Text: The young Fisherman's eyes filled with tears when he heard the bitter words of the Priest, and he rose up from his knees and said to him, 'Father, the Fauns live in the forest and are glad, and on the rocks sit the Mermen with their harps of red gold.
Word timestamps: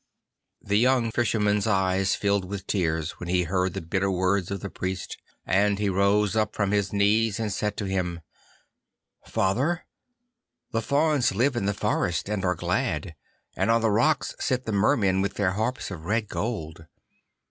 The 0.63 0.77
young 0.79 1.11
Fisherman's 1.11 1.67
eyes 1.67 2.15
filled 2.15 2.45
with 2.45 2.65
tears 2.65 3.19
when 3.19 3.29
he 3.29 3.43
heard 3.43 3.75
the 3.75 3.83
bitter 3.83 4.09
words 4.09 4.49
of 4.49 4.61
the 4.61 4.69
Priest, 4.71 5.15
and 5.45 5.77
he 5.77 5.89
rose 5.89 6.35
up 6.35 6.55
from 6.55 6.71
his 6.71 6.91
knees 6.91 7.39
and 7.39 7.53
said 7.53 7.77
to 7.77 7.85
him, 7.85 8.21
'Father, 9.27 9.85
the 10.71 10.81
Fauns 10.81 11.35
live 11.35 11.55
in 11.55 11.67
the 11.67 11.75
forest 11.75 12.29
and 12.29 12.43
are 12.43 12.55
glad, 12.55 13.13
and 13.55 13.69
on 13.69 13.81
the 13.81 13.91
rocks 13.91 14.33
sit 14.39 14.65
the 14.65 14.71
Mermen 14.71 15.21
with 15.21 15.35
their 15.35 15.51
harps 15.51 15.91
of 15.91 16.05
red 16.05 16.27
gold. 16.27 16.87